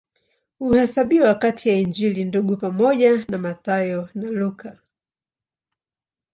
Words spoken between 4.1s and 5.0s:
na Luka.